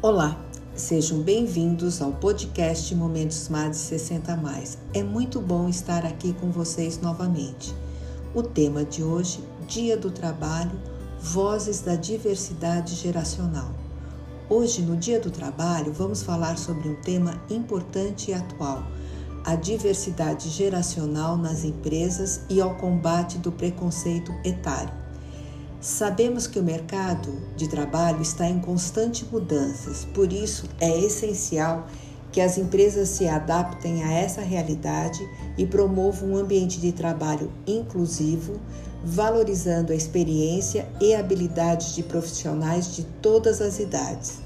[0.00, 0.40] Olá,
[0.76, 4.78] sejam bem-vindos ao podcast Momentos MADES 60 Mais.
[4.94, 7.74] É muito bom estar aqui com vocês novamente.
[8.32, 10.70] O tema de hoje, Dia do Trabalho,
[11.20, 13.74] Vozes da Diversidade Geracional.
[14.48, 18.84] Hoje, no Dia do Trabalho, vamos falar sobre um tema importante e atual:
[19.44, 25.07] a diversidade geracional nas empresas e ao combate do preconceito etário.
[25.80, 31.86] Sabemos que o mercado de trabalho está em constante mudanças, por isso é essencial
[32.32, 35.20] que as empresas se adaptem a essa realidade
[35.56, 38.60] e promovam um ambiente de trabalho inclusivo,
[39.04, 44.40] valorizando a experiência e habilidades de profissionais de todas as idades.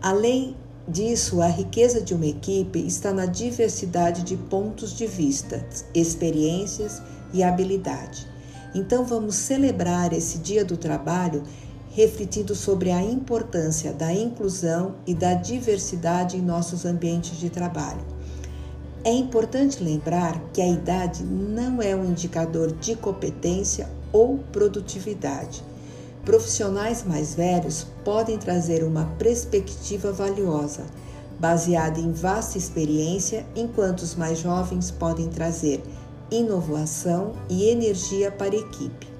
[0.00, 7.02] Além disso, a riqueza de uma equipe está na diversidade de pontos de vista, experiências
[7.32, 8.33] e habilidade.
[8.74, 11.42] Então vamos celebrar esse Dia do Trabalho
[11.94, 18.04] refletindo sobre a importância da inclusão e da diversidade em nossos ambientes de trabalho.
[19.04, 25.62] É importante lembrar que a idade não é um indicador de competência ou produtividade.
[26.24, 30.84] Profissionais mais velhos podem trazer uma perspectiva valiosa,
[31.38, 35.82] baseada em vasta experiência, enquanto os mais jovens podem trazer
[36.30, 39.14] inovação e energia para a equipe.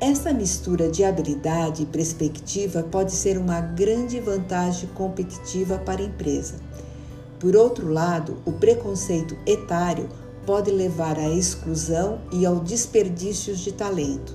[0.00, 6.54] Essa mistura de habilidade e perspectiva pode ser uma grande vantagem competitiva para a empresa.
[7.40, 10.08] Por outro lado, o preconceito etário
[10.46, 14.34] pode levar à exclusão e ao desperdício de talento.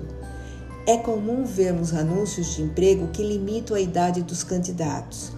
[0.86, 5.32] É comum vermos anúncios de emprego que limitam a idade dos candidatos,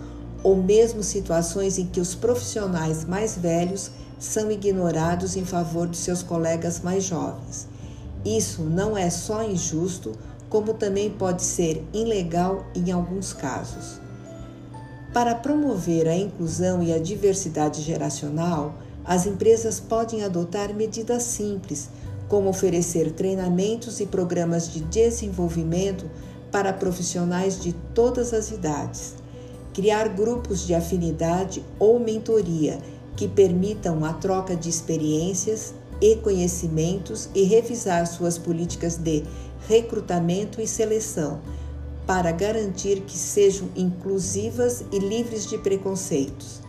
[0.44, 6.24] ou mesmo situações em que os profissionais mais velhos são ignorados em favor de seus
[6.24, 7.68] colegas mais jovens.
[8.24, 10.14] Isso não é só injusto,
[10.50, 14.00] como também pode ser ilegal em alguns casos.
[15.14, 18.76] Para promover a inclusão e a diversidade geracional,
[19.06, 21.90] as empresas podem adotar medidas simples,
[22.28, 26.10] como oferecer treinamentos e programas de desenvolvimento
[26.52, 29.14] para profissionais de todas as idades,
[29.74, 32.80] criar grupos de afinidade ou mentoria
[33.16, 39.24] que permitam a troca de experiências e conhecimentos e revisar suas políticas de
[39.68, 41.40] recrutamento e seleção
[42.06, 46.62] para garantir que sejam inclusivas e livres de preconceitos.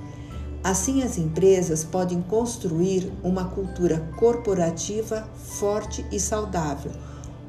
[0.65, 6.91] Assim, as empresas podem construir uma cultura corporativa forte e saudável,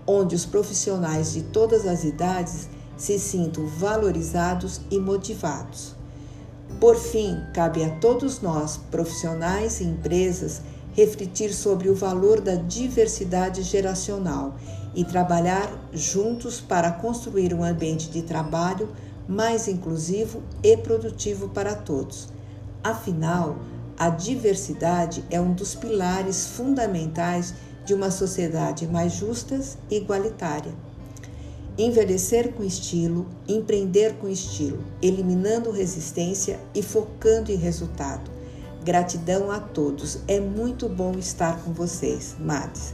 [0.05, 5.96] onde os profissionais de todas as idades se sintam valorizados e motivados.
[6.79, 10.61] Por fim, cabe a todos nós, profissionais e empresas,
[10.93, 14.55] refletir sobre o valor da diversidade geracional
[14.95, 18.89] e trabalhar juntos para construir um ambiente de trabalho
[19.27, 22.29] mais inclusivo e produtivo para todos.
[22.83, 23.57] Afinal,
[23.97, 27.53] a diversidade é um dos pilares fundamentais
[27.85, 30.86] de uma sociedade mais justa e igualitária.
[31.77, 38.31] Envelhecer com estilo, empreender com estilo, eliminando resistência e focando em resultado.
[38.83, 40.19] Gratidão a todos.
[40.27, 42.35] É muito bom estar com vocês.
[42.39, 42.93] Mads.